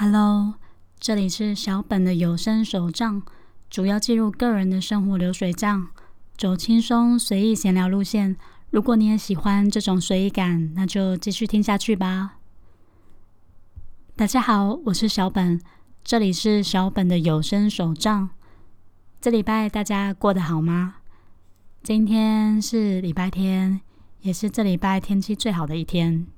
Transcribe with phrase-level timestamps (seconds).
[0.00, 0.54] Hello，
[1.00, 3.20] 这里是小本的有声手账，
[3.68, 5.88] 主要记录个人的生活流水账，
[6.36, 8.36] 走轻松随意闲聊路线。
[8.70, 12.36] 如果你也喜欢这种随意感，那就继续听下去吧。
[14.14, 15.60] 大家好，我是小本，
[16.04, 18.30] 这里是小本的有声手账。
[19.20, 20.98] 这礼拜大家过得好吗？
[21.82, 23.80] 今天是礼拜天，
[24.20, 26.28] 也是这礼拜天气最好的一天。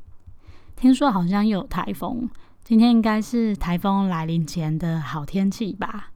[0.75, 2.31] 听说好像又有台风。
[2.71, 6.13] 今天应该是台风来临前的好天气吧？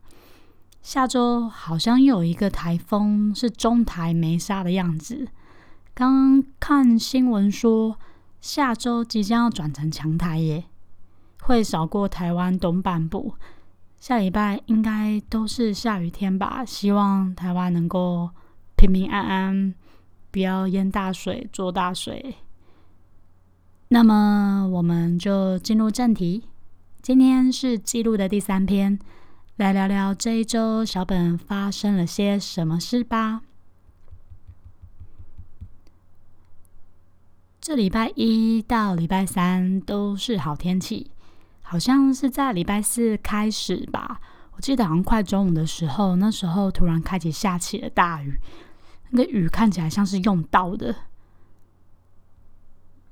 [0.83, 5.27] 下周好像又有一个台风是中台没沙的样子。
[5.95, 7.99] 刚看新闻说，
[8.41, 10.67] 下周即将要转成强台耶，
[11.43, 13.35] 会扫过台湾东半部。
[13.99, 16.65] 下礼拜应该都是下雨天吧？
[16.65, 18.31] 希望台湾能够
[18.77, 19.75] 平平安安，
[20.31, 22.37] 不要淹大水、做大水。
[23.89, 26.45] 那么我们就进入正题，
[27.03, 28.99] 今天是记录的第三篇，
[29.57, 33.43] 来聊聊这一周小本发生了些什么事吧。
[37.61, 41.11] 这礼拜一到礼拜三都是好天气，
[41.63, 44.21] 好像是在礼拜四开始吧。
[44.57, 48.39] 我记得好像快中午的时候，那时候突然开始下起了大雨，
[49.11, 50.95] 那个雨看起来像是用到的。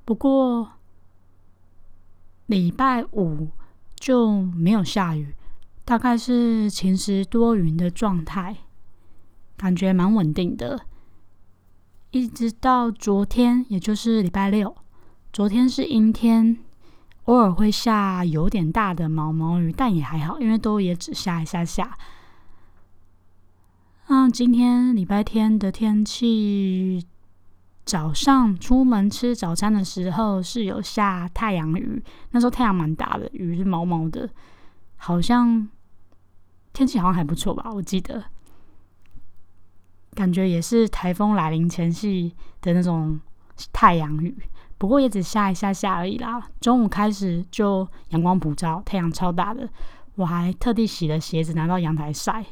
[0.05, 0.72] 不过
[2.47, 3.48] 礼拜五
[3.95, 5.34] 就没有下雨，
[5.84, 8.56] 大概是晴时多云的状态，
[9.56, 10.84] 感觉蛮稳定的。
[12.11, 14.75] 一直到昨天，也就是礼拜六，
[15.33, 16.59] 昨天是阴天，
[17.25, 21.97] 偶尔会下有点大的毛毛雨，但也还好，因为都也只下一下下。
[24.09, 27.06] 那今天礼拜天的天气。
[27.84, 34.30] 早上出门吃早餐的时候是有下太阳雨，那时候太阳蛮大的，雨是毛毛的，
[34.97, 35.69] 好像
[36.72, 37.70] 天气好像还不错吧？
[37.72, 38.22] 我记得，
[40.15, 43.21] 感觉也是台风来临前夕的那种
[43.72, 44.37] 太阳雨，
[44.78, 46.41] 不过也只下一下下而已啦。
[46.60, 49.69] 中午开始就阳光普照，太阳超大的，
[50.15, 52.47] 我还特地洗了鞋子拿到阳台晒，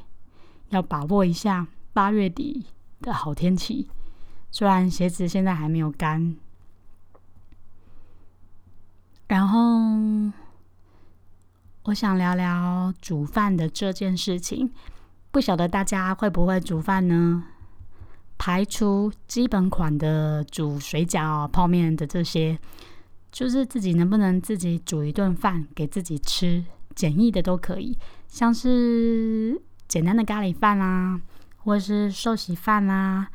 [0.71, 2.67] 要把握一下八月底
[3.01, 3.89] 的好天气。
[4.51, 6.37] 虽然鞋子现在还没有干，
[9.29, 10.31] 然后
[11.85, 14.71] 我想聊聊煮饭的这件事情。
[15.31, 17.45] 不晓得大家会不会煮饭呢？
[18.37, 22.59] 排除基本款的煮水饺、泡面的这些，
[23.31, 27.97] 就是自己能不能自己煮一顿饭给自己吃，简易的都可以，
[28.27, 31.21] 像是简单的咖喱饭啦，
[31.59, 33.29] 或是寿喜饭啦。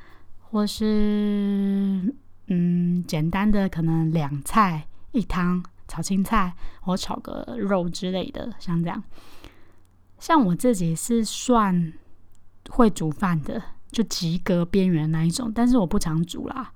[0.56, 2.16] 或是
[2.48, 9.04] 嗯，简单的可能两菜一汤，炒青菜或炒个肉之类的，像这样。
[10.18, 11.92] 像我自己是算
[12.70, 13.62] 会煮饭的，
[13.92, 16.72] 就及格边缘那一种，但是我不常煮啦，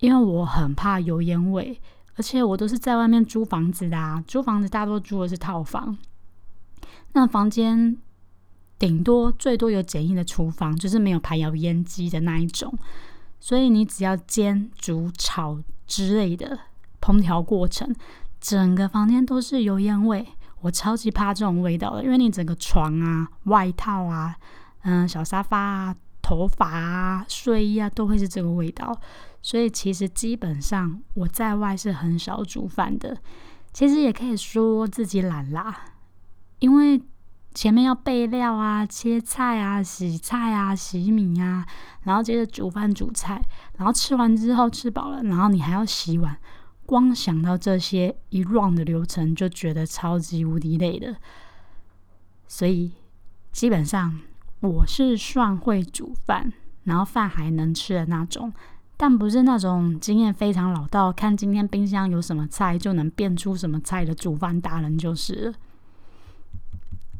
[0.00, 1.80] 因为我很怕油烟味，
[2.16, 5.96] 而且我都是在外面租房子的，啊，租房子大多租的是套房，
[7.12, 7.96] 那房间。
[8.78, 12.72] 顶多最多有简易的厨房，就是没有排油烟机的那一种，
[13.40, 16.56] 所以你只要煎、煮、炒之类的
[17.00, 17.92] 烹调过程，
[18.40, 20.24] 整个房间都是油烟味。
[20.60, 24.36] 我超级怕这种味道的，因为你整个床啊、外套啊、
[24.82, 28.96] 嗯、小沙发啊、头发啊、睡衣啊，都会是这个味道。
[29.42, 33.16] 所以其实基本上我在外是很少煮饭的。
[33.72, 35.94] 其实也可以说自己懒啦，
[36.60, 37.02] 因为。
[37.58, 41.66] 前面要备料啊，切菜啊，洗菜啊，洗米啊，
[42.04, 43.42] 然后接着煮饭煮菜，
[43.76, 46.36] 然后吃完之后吃饱了，然后你还要洗碗。
[46.86, 51.16] 光想到这些一 run 的流程，就觉得超级无敌累的。
[52.46, 52.92] 所以
[53.50, 54.20] 基本上
[54.60, 56.52] 我是算会煮饭，
[56.84, 58.52] 然后饭还能吃的那种，
[58.96, 65.54] 但不是那种经验非常老道，看今天冰箱有什么菜就能变出什么菜的煮饭达人就是了。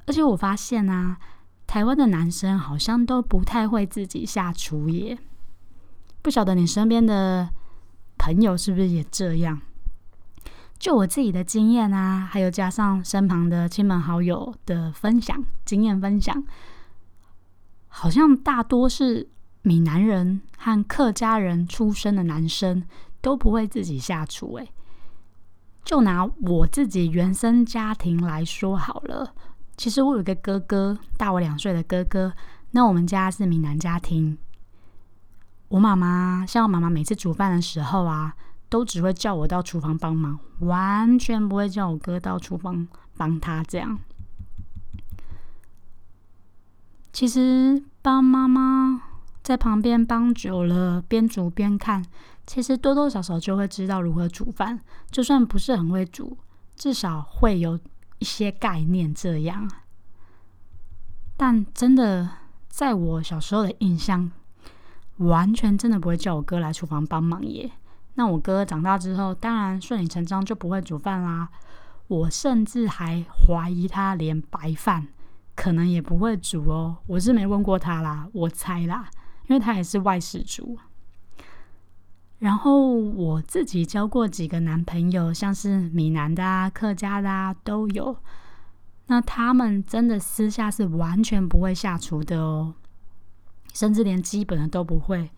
[0.09, 1.19] 而且我发现啊，
[1.67, 5.19] 台湾的男生好像都不太会自己下厨耶。
[6.23, 7.51] 不晓得你身边的
[8.17, 9.61] 朋友是不是也这样？
[10.79, 16.43] 就我自己的经验啊，还有加上身旁的亲朋好友的分享经验分享，
[17.89, 19.29] 好像大多是
[19.61, 22.83] 闽南人和客家人出身的男生
[23.21, 24.55] 都不会自己下厨。
[24.57, 24.73] 诶，
[25.85, 29.35] 就拿我自己原生家庭来说好了。
[29.79, 32.33] 其实我有个哥哥，大我两岁的哥哥。
[32.73, 34.37] 那我们家是闽南家庭，
[35.69, 38.35] 我妈妈像我妈妈每次煮饭的时候啊，
[38.69, 43.99] 都只会叫我到厨房帮忙，完全不会叫我哥到厨房帮他这样。
[47.13, 49.01] 其实帮妈妈
[49.45, 52.05] 在旁边帮久了，边煮边看，
[52.47, 54.81] 其实多多少少就会知道如何煮饭。
[55.11, 56.37] 就算不是很会煮，
[56.75, 57.79] 至少会有
[58.19, 59.13] 一些概念。
[59.15, 59.71] 这样，
[61.37, 62.29] 但真的
[62.69, 64.31] 在我小时候的印象，
[65.17, 67.71] 完全真的不会叫我哥来厨房帮忙耶。
[68.15, 71.49] 那我哥长大之后，当然顺理成章就不会煮饭啦。
[72.09, 75.09] 我甚至还怀疑他连白饭。
[75.55, 79.11] 可能也不会煮哦，我是没问过他啦，我猜啦，
[79.49, 80.79] 因为他也是外食族。
[82.39, 88.17] 然后我自己交过几个男朋友，像是闽南的啊、客家的啊都有。
[89.07, 92.75] 那他们真的私下是完全不会下厨的哦，
[93.73, 95.31] 甚至连基本的都不会，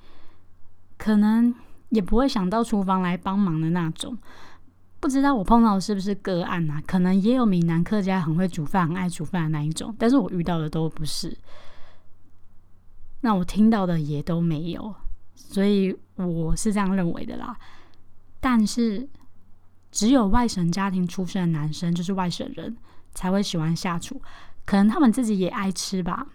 [0.99, 1.55] 可能
[1.91, 4.19] 也不会想到厨房来帮忙的那种。
[4.99, 6.83] 不知道我碰到的是不是个案啊？
[6.87, 11.39] 可能也有闽南客家很会煮饭、很爱煮饭的那一种，但是我遇到的都不是。
[13.23, 14.95] 那我听到的也都没有，
[15.35, 15.97] 所以
[16.27, 17.57] 我是这样认为的啦。
[18.41, 19.09] 但是
[19.91, 22.77] 只有外省家庭出身的男生，就是外省人
[23.15, 24.21] 才会喜欢下厨，
[24.65, 26.27] 可能他们自己也爱吃吧。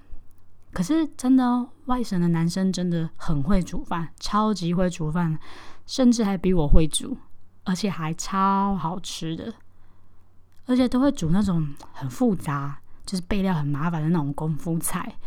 [0.72, 5.40] 可是真的，外省的男生真的很会煮饭，超级会煮饭，
[5.86, 7.18] 甚至还比我会煮。
[7.68, 9.52] 而且还超好吃的，
[10.68, 12.78] 而且都会煮那种很复杂，
[13.08, 15.18] 就是备料很麻烦的那种功夫菜，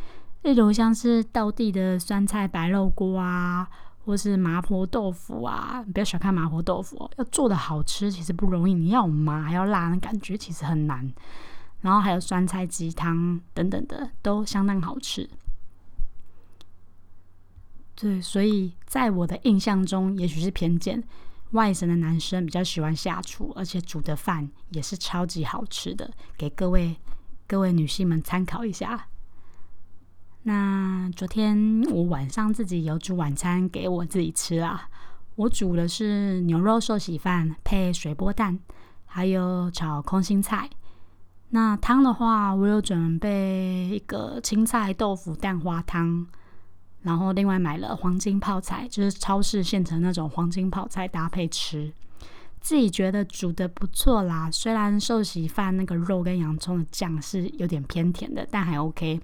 [0.42, 3.68] 例如像是道地的酸菜白肉锅啊，
[4.08, 5.84] 或是麻婆豆腐啊。
[5.92, 11.12] 不要小看麻婆豆腐哦，要做的好吃其实不容易，你要麻要辣，那感觉其实很难。
[11.82, 15.28] 然后还有酸菜鸡汤等等的，都相当好吃。
[17.94, 21.04] 对，所以在我的印象中，也许是偏见。
[21.50, 26.96] 外省的男生比较喜欢下厨，而且煮的饭也是超级好吃的，给各位
[27.46, 29.06] 各位女性们参考一下。
[30.42, 34.88] 那昨天我晚上自己有煮晚餐给我自己吃啦，
[35.34, 38.58] 我煮的是牛肉寿喜饭配水波蛋，
[39.04, 40.70] 还有炒空心菜。
[41.50, 46.26] 那汤的话，我有准备一个青菜豆腐蛋花汤。
[47.02, 51.92] 然后另外买了黄金泡菜，就是超市现成那种黄金泡菜搭配吃，
[52.60, 54.50] 自己觉得煮的不错啦。
[54.50, 59.20] 虽然寿喜饭那个肉跟洋葱的酱是有点偏甜的，但还 OK。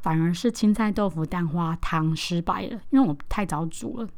[0.00, 4.08] 反而是青菜豆腐蛋花汤失败了，因为我太早煮了，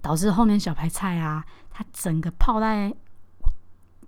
[0.00, 2.94] 导致后面小白菜啊，它整个泡在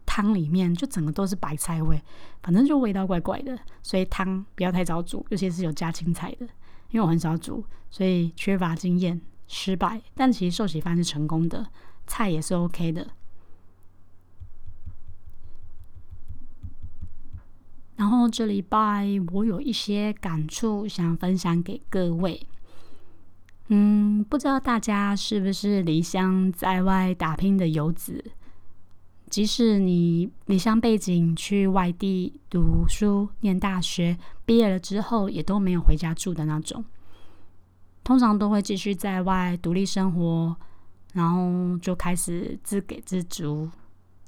[0.05, 2.03] 汤里面，就整个都是白菜味，
[2.43, 3.59] 反正就味道怪怪的。
[3.83, 6.47] 所以汤不要太早煮，尤其是有加青菜的。
[6.91, 10.01] 因为我很少煮，所以缺乏经验，失败。
[10.15, 11.67] 但其实寿喜饭是成功的，
[12.07, 13.09] 菜也是 OK 的。
[17.97, 22.47] 然后这礼拜我有一些感触想分享给各位。
[23.69, 28.23] 嗯，不知道大家是不是离乡在外打拼的游子？
[29.31, 36.85] 即使你离乡背景去外地读书、念大学，毕业了之后也都没有回家住的那种，
[38.05, 40.55] 通常都会继续在外独立生活，
[41.15, 43.71] 然后就开始自给自足，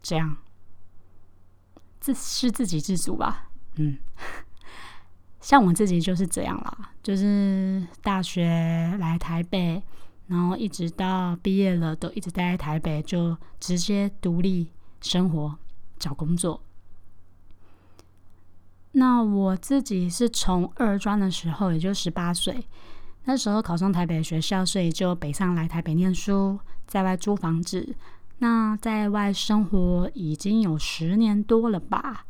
[0.03, 0.35] 这样
[2.01, 3.49] 自是自给自足吧。
[3.77, 3.97] 嗯，
[5.41, 9.83] 像我自己就是这样啦，就是大学来台北，
[10.27, 14.71] 然后一直到毕业了都一直待在台北，就直接独立。
[15.03, 15.57] 生活
[15.99, 16.61] 找工作，
[18.93, 22.67] 那我自己是从二专的时候，也就十八岁，
[23.25, 27.95] 那时候考上台北学校，所以就北上来台北念书，在外租房子。
[28.39, 32.25] 那在外生活已经有十年多了吧？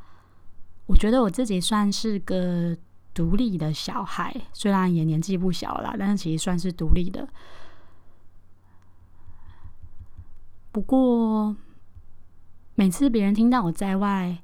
[0.87, 2.77] 我觉得我自己算是个
[3.13, 7.29] 独立的小孩，虽然也年纪不小了，但是其实算是独立的。
[10.73, 11.55] 不过。
[12.79, 14.37] 每次别人听到我在外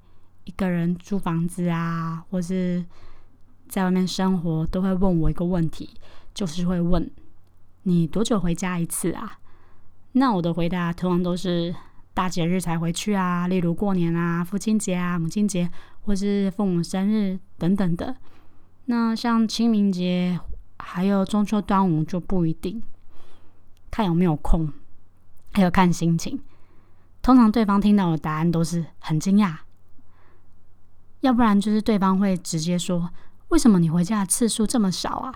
[0.45, 2.83] 一个人租房子啊，或是
[3.69, 5.91] 在外面生活，都会问我一个问题，
[6.33, 7.11] 就是会问
[7.83, 9.39] 你多久回家一次啊？
[10.13, 11.75] 那我的回答通常都是
[12.15, 15.71] 大节日才回去啊，例如过年啊、父亲节啊、母亲节，
[16.03, 18.17] 或是父母生日等等的。
[18.87, 20.39] 那像清明节
[20.79, 22.83] 还有中秋、端午就不一定，
[23.91, 24.73] 看有没有空，
[25.53, 26.41] 还有看心情。
[27.23, 29.55] 通常对方听到的答案都是很惊讶，
[31.21, 33.09] 要不然就是对方会直接说
[33.49, 35.33] ：“为什么你回家的次数这么少啊？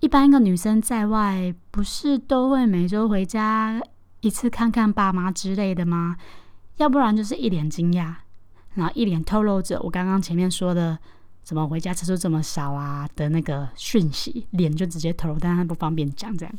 [0.00, 3.80] 一般一个女生在外不是都会每周回家
[4.20, 6.16] 一次看看爸妈之类的吗？”
[6.78, 8.14] 要不然就是一脸惊讶，
[8.74, 10.96] 然后一脸透露着我刚刚前面说的
[11.42, 16.54] 怎么回家次数这么少啊的那个讯息，脸就直接透露，但他不方便讲这样。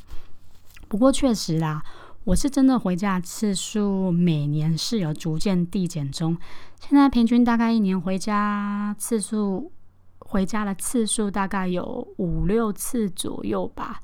[0.89, 1.81] 不过确实啦，
[2.25, 6.37] 我是真的回家次数每年是有逐渐递减中，
[6.81, 9.71] 现在平均大概一年回家次数，
[10.17, 14.01] 回家的次数大概有五六次左右吧。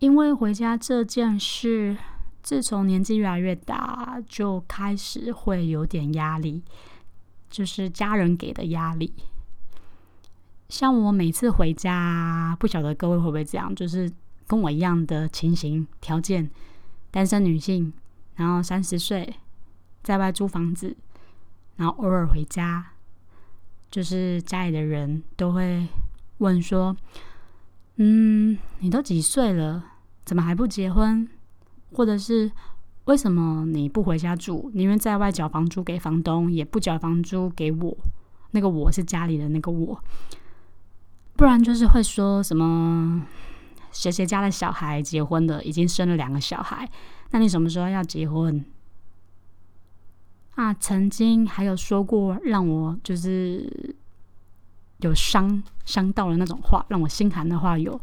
[0.00, 1.96] 因为回家这件事，
[2.42, 6.62] 自从年纪越来越大，就开始会有点压力，
[7.48, 9.12] 就是家人给的压力。
[10.68, 14.10] 像我每次回家，不晓得各位会不会这样，就是
[14.46, 16.50] 跟我一样的情形条件，
[17.10, 17.92] 单身女性，
[18.36, 19.34] 然后三十岁，
[20.02, 20.96] 在外租房子，
[21.76, 22.92] 然后偶尔回家，
[23.90, 25.86] 就是家里的人都会
[26.38, 26.96] 问说
[27.96, 29.84] ：“嗯，你都几岁了？”
[30.24, 31.28] 怎么还不结婚？
[31.92, 32.50] 或者是
[33.06, 37.96] 为什么你不回家住，宁愿在外缴房租给房东，也不缴房租给我？
[38.52, 40.02] 那个我是家里的那个我，
[41.36, 43.26] 不然就是会说什么
[43.92, 46.88] 谁谁家的小孩结婚了，已经生了两个小孩，
[47.30, 48.64] 那你什么时候要结婚？
[50.56, 53.94] 啊，曾经还有说过让我就是
[54.98, 58.00] 有伤伤到了那种话，让我心寒的话有，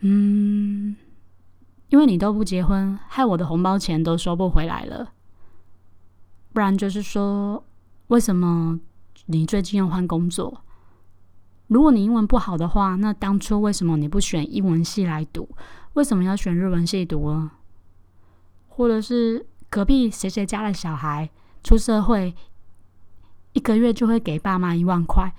[0.00, 0.94] 嗯。
[1.88, 5.12] 因为你都不结婚，害我的红包钱都收不回来了。
[6.52, 7.64] 不然就是说，
[8.08, 8.78] 为什么
[9.26, 10.62] 你最近要换工作？
[11.68, 15.48] 如果你英文不好的话，那当初为什么你不选英文系来读？
[15.94, 17.50] 为什么要选日文系读呢？
[18.68, 21.30] 或者是隔壁谁谁家的小孩
[21.62, 22.34] 出社会，
[23.52, 25.34] 一个月就会给爸妈一万块，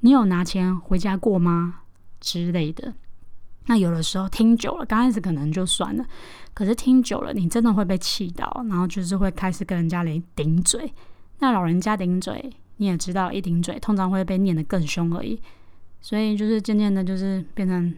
[0.00, 1.80] 你有拿钱回家过吗？
[2.20, 2.94] 之类的。
[3.66, 6.06] 那有的时候听久了，刚开始可能就算了，
[6.54, 10.92] 可是听久了，你真的会被气到，然后就是会开始跟人家来顶嘴。
[11.40, 15.40] 那老人家顶嘴，你也知道，一顶嘴通常会被念得更凶而已。
[16.00, 17.92] 所以就是渐渐的，就是变成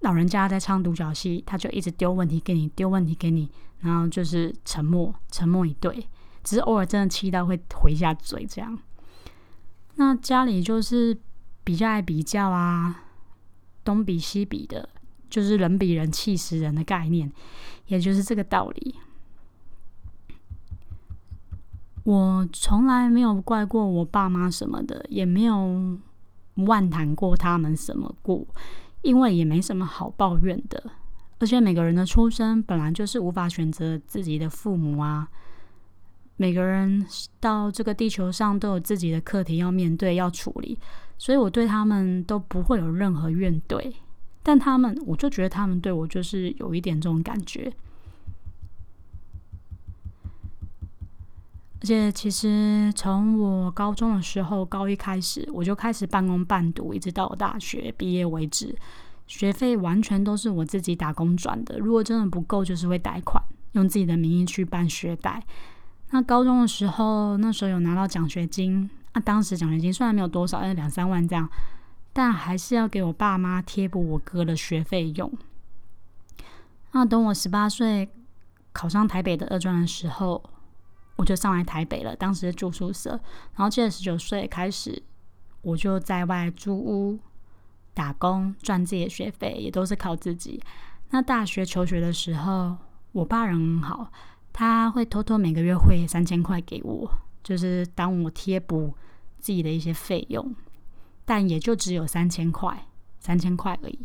[0.00, 3.50] 老人家在唱独角戏，他就一直丢问题给你，丢问题给你，
[3.80, 6.06] 然后就是沉默，沉默以对，
[6.44, 8.78] 只是偶尔真的气到会回一下嘴这样。
[9.94, 11.18] 那家里就是
[11.64, 13.04] 比较爱比较啊。
[13.90, 14.88] 东比西比的，
[15.28, 17.30] 就是人比人气死人的概念，
[17.88, 18.94] 也就是这个道理。
[22.04, 25.98] 我从来没有怪过我爸妈什么的，也没有
[26.54, 28.46] 万谈过他们什么过，
[29.02, 30.82] 因为也没什么好抱怨的。
[31.40, 35.28] 而且每个人的出生本来就是无法选择自己的父母啊，
[36.36, 37.04] 每个人
[37.40, 40.78] 到这个地球上都有自己的课题要面对、要处理。
[41.20, 43.92] 所以我对他们都不会有任何怨怼，
[44.42, 47.70] 但他们，我就觉得他们对我就是有一点这种感觉。
[51.82, 58.74] 而且其实从我高中的时候，高一开始，我就开始半工半读，一直到我大学毕业为止，
[59.26, 61.78] 学费完全都是我自己打工赚的。
[61.78, 65.44] 如果真的不够，就是会贷款，用自己的名义去办学贷。
[66.12, 68.88] 那高中的时候，那时候有拿到奖学金。
[69.12, 71.48] 那当时奖学金虽然没有多少，但两三万这样，
[72.12, 75.32] 但还是要给我爸妈贴补我哥的学费用。
[76.92, 78.08] 那等我十八岁
[78.72, 80.42] 考上台北的二专的时候，
[81.16, 82.14] 我就上来台北了。
[82.14, 85.02] 当时住宿舍，然后接着十九岁开始，
[85.62, 87.18] 我就在外租屋
[87.94, 90.60] 打工赚自己的学费，也都是靠自己。
[91.10, 92.76] 那大学求学的时候，
[93.12, 94.12] 我爸人很好，
[94.52, 97.10] 他会偷偷每个月汇三千块给我。
[97.42, 98.94] 就是当我贴补
[99.38, 100.54] 自己的一些费用，
[101.24, 102.86] 但也就只有三千块，
[103.18, 103.98] 三千块而已。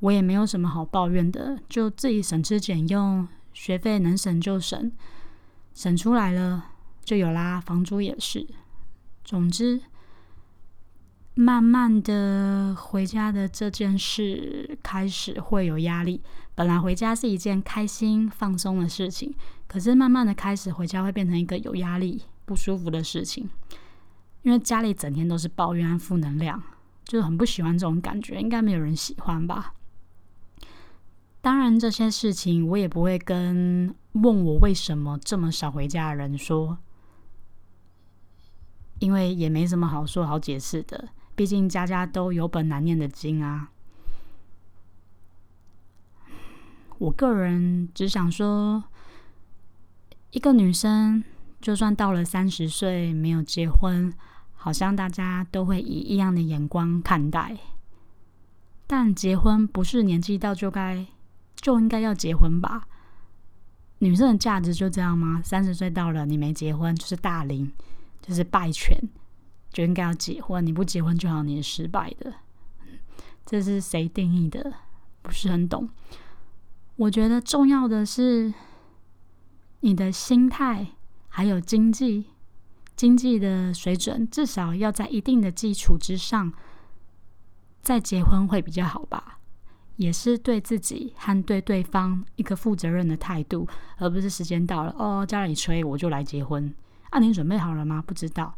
[0.00, 4.92] 我也没有什么好抱怨的，就自己省吃俭用，学费能省就省，
[5.72, 6.72] 省出来了
[7.04, 7.60] 就有啦。
[7.60, 8.46] 房租也是。
[9.24, 9.80] 总之，
[11.34, 16.22] 慢慢的回家的这件事开始会有压力。
[16.54, 19.34] 本来回家是一件开心放松的事情，
[19.66, 22.22] 可是慢慢的开始回家会变成一个有压力。
[22.44, 23.48] 不舒服的事情，
[24.42, 26.62] 因为家里整天都是抱怨和负能量，
[27.04, 29.72] 就是很不喜欢这种感觉，应该没有人喜欢吧。
[31.40, 36.78] 当然，这些事情我也不会跟问我为什么这么少回家的人说，
[38.98, 43.70] 因为也没什么好说好解释的，毕竟家家都有本难念的经啊。
[46.98, 48.84] 我个人只想说，
[50.30, 51.24] 一个女生。
[51.64, 54.12] 就算到了三十岁没有结婚，
[54.54, 57.56] 好像大家都会以异样的眼光看待。
[58.86, 61.06] 但结婚不是年纪到就该
[61.56, 62.86] 就应该要结婚吧？
[64.00, 65.40] 女生的价值就这样吗？
[65.42, 67.72] 三十岁到了，你没结婚就是大龄，
[68.20, 68.94] 就是败犬，
[69.72, 70.64] 就应该要结婚。
[70.64, 72.30] 你不结婚就好像，你失败的。
[73.46, 74.70] 这是谁定义的？
[75.22, 75.88] 不是很懂。
[76.96, 78.52] 我觉得重要的是
[79.80, 80.88] 你的心态，
[81.36, 82.26] 还有经济
[82.94, 86.52] 经济的水准，至少要在一定的基础之上
[87.82, 89.40] 再结婚会比较好吧。
[89.96, 93.66] 也是对自己和对对方一个负责任的态度，
[93.98, 96.72] 而不是时间到了哦，家里催我就来结婚。
[97.10, 98.00] 啊，你准备好了吗？
[98.06, 98.54] 不知道。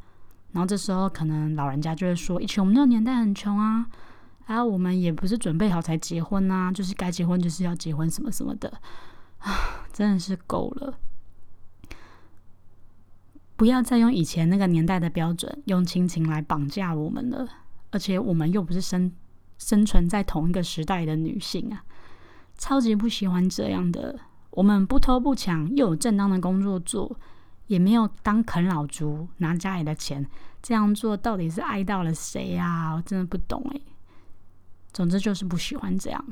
[0.52, 3.86] 然后这时候可能老人家就会说：“以前我们那个年代很穷啊，
[4.44, 8.70] 啊，我们也不是准备好才结婚啊，就是该结婚就是要结婚什么什么的。”
[9.40, 10.98] 啊，真的是够了！
[13.56, 17.48] 不要再用以前那个年代的标准，用亲情来绑架我们了。
[17.90, 19.10] 而且我们又不是生。
[19.58, 21.82] 生存在同一个时代的女性啊，
[22.58, 24.20] 超级不喜欢这样的。
[24.50, 27.18] 我们不偷不抢，又有正当的工作做，
[27.66, 30.26] 也没有当啃老族拿家里的钱，
[30.60, 32.92] 这样做到底是爱到了谁呀？
[32.92, 33.80] 我真的不懂哎。
[34.92, 36.22] 总之就是不喜欢这样。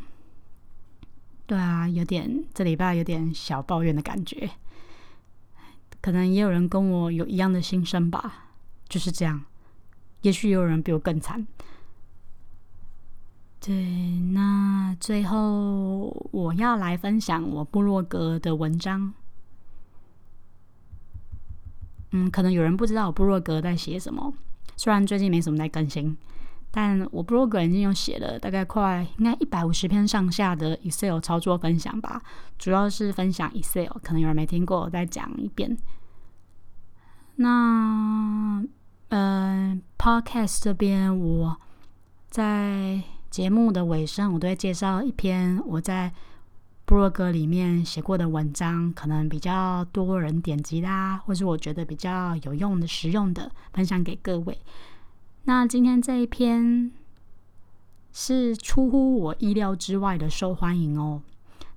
[1.46, 4.50] 对啊，有点这礼拜有点小抱怨的感觉。
[6.04, 8.50] 可能也有人跟我有一样的心声吧，
[8.90, 9.42] 就是这样。
[10.20, 11.46] 也许有人比我更惨。
[13.58, 13.74] 对，
[14.34, 19.14] 那最后我要来分享我部落格的文章。
[22.10, 24.34] 嗯，可能有人不知道我部落格在写什么，
[24.76, 26.14] 虽然最近没什么在更新，
[26.74, 32.20] 但我部落格已经有写了大概快应该一百五十篇上下的 Excel 操作分享吧，
[32.58, 35.78] 主要是分享 Excel，可能有人没听过，我再讲一遍。
[37.36, 38.64] 那
[39.10, 41.56] 呃，Podcast 这边我
[42.28, 43.04] 在。
[43.30, 46.12] 节目的尾声，我都会介绍一篇我在
[46.84, 54.56] 部落格里面写过的文章，可能比较多人点击啦，或是我觉得比较有用的、实用的，分享给各位。
[55.46, 56.90] 那今天这一篇
[58.12, 61.20] 是出乎我意料之外的受欢迎哦。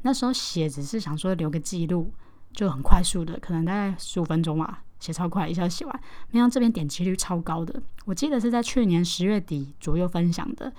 [0.03, 2.11] 那时候写只是想说留个记录，
[2.53, 5.99] 就很快速的，可能大概十五分钟吧，写超快，一下写完。
[6.31, 10.71] 没想到这边点击率超高的，我记得是在去年十月底左右分享的。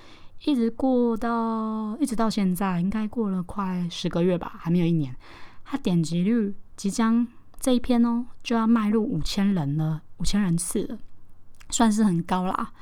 [0.44, 5.14] 一直过到一直到现在，应该过了快十个月吧，还没有一年。
[5.64, 7.26] 它点击率即将
[7.60, 10.98] 这一篇哦，就要迈入五千人了，五千人次了，
[11.70, 12.72] 算是很高啦。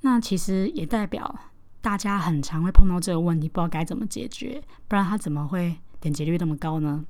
[0.00, 1.38] 那其实也代表
[1.80, 7.04] 大家很常会碰到这个问题，不知道该怎么解决，不然它怎么会点击率那么高呢？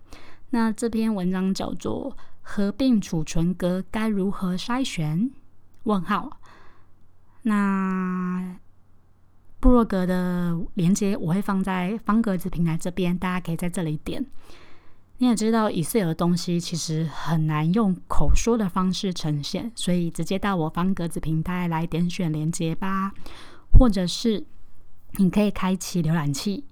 [0.51, 5.19] 那这篇文章叫做《合并储存格该如何筛选》？
[5.85, 6.41] 问号。
[7.43, 8.57] 那。
[9.61, 14.27] 部落格的连接我会放在方格子平台这边，大家可以在这里点。
[15.19, 23.13] 你也知道，以色列的东西其实很难用口说的方式呈现，所以直接到我方格子平台来点选连接吧。
[23.73, 24.45] 或者是
[25.19, 26.65] 你可以开启浏览器，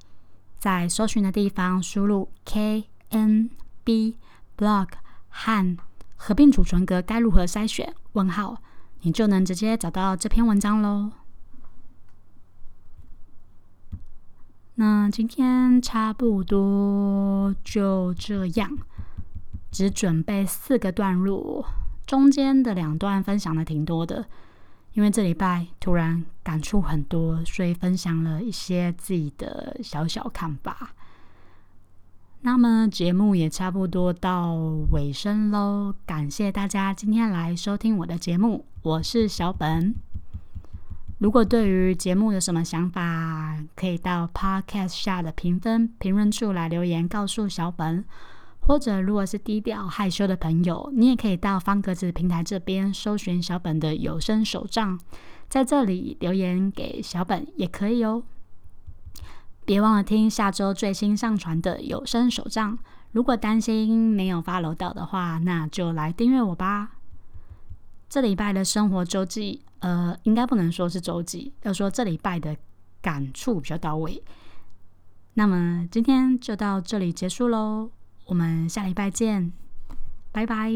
[0.59, 3.51] 在搜寻的地方输入 K N
[3.85, 4.17] B
[4.59, 4.89] blog
[5.29, 5.77] 和
[6.17, 7.95] 合并储存格该如何筛选？
[8.13, 8.61] 问号，
[9.03, 11.13] 你就能直接找到这篇文章喽。
[14.81, 18.79] 那今天差不多就这样，
[19.71, 21.67] 只准备四个段落，
[22.07, 24.25] 中间的两段分享的挺多的，
[24.95, 30.95] 因为这礼拜突然感触很多，所以分享了一些自己的小小看法。
[32.41, 34.55] 那么节目也差不多到
[34.93, 39.95] 尾声喽，感谢大家今天来收听我的节目，我是小本。
[41.21, 48.03] 如果对于节目有什么想法，可以到 Podcast 下的评分评论处来留言告诉小本，
[48.61, 54.99] 或者如果是低调害羞的朋友，你也可以到方格子平台这边搜寻小本的有声手账，
[55.47, 58.23] 在这里留言给小本也可以哦。
[59.67, 62.79] 别忘了听下周最新上传的有声手账。
[63.13, 66.93] 如果担心没有 follow 到的话，那就来订阅我吧。
[68.11, 69.63] 这礼拜的生活周记。
[69.79, 72.55] 呃，应该不能说是周记，要说这礼拜的
[73.01, 74.23] 感触比较到位。
[75.33, 77.91] 那么今天就到这里结束喽，
[78.27, 79.51] 我们下礼拜见，
[80.33, 80.71] 拜拜。